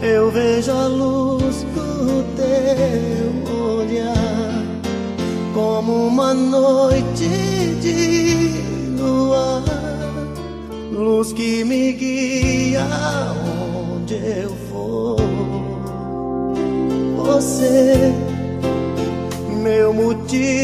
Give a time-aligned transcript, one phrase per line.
[0.00, 4.17] Eu vejo a luz do teu olhar
[5.58, 7.28] como uma noite
[7.82, 9.64] de luar,
[10.92, 12.86] luz que me guia
[13.90, 15.16] onde eu for.
[17.16, 18.12] Você,
[19.60, 20.57] meu motivo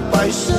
[0.00, 0.54] paixão.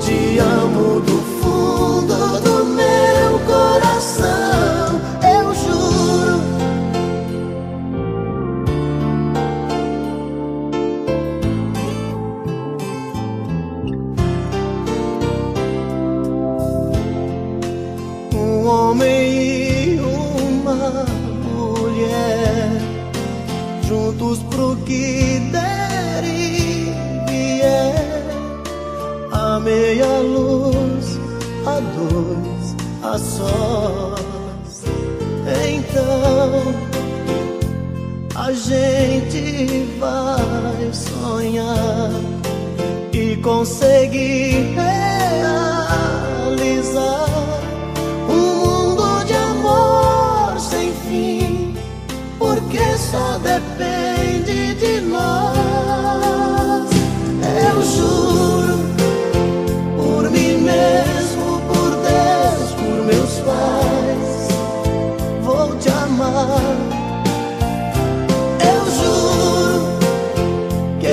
[0.00, 5.00] Te amo do fundo do meu coração.
[5.22, 6.40] Eu juro.
[18.34, 21.06] Um homem e uma
[21.44, 22.70] mulher
[23.86, 25.69] juntos pro que der
[29.60, 31.18] meia luz,
[31.66, 34.84] a dois, a sós.
[35.68, 36.74] Então
[38.36, 42.10] a gente vai sonhar
[43.12, 46.00] e conseguir realizar
[48.28, 51.74] um mundo de amor sem fim
[52.38, 53.99] porque só depende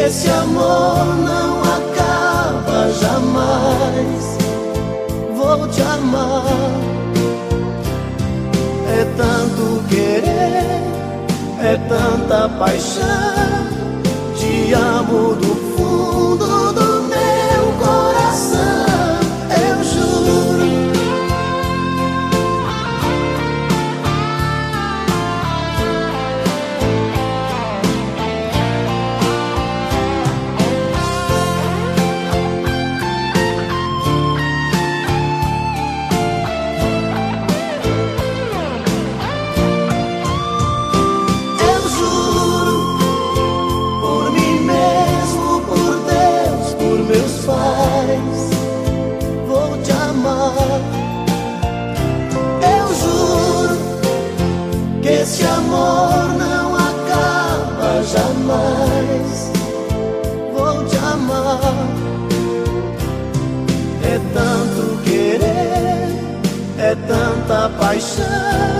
[0.07, 4.37] esse amor não acaba jamais.
[5.35, 6.45] Vou te amar.
[8.89, 10.81] É tanto querer,
[11.61, 13.67] é tanta paixão.
[14.37, 15.56] Te amo do
[64.17, 66.09] É tanto querer,
[66.79, 68.76] é tanta paixão.